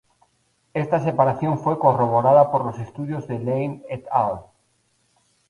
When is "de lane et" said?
3.27-4.07